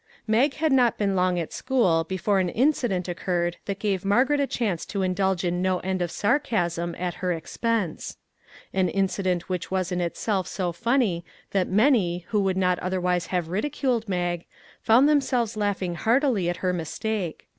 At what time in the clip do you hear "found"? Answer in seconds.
14.81-15.07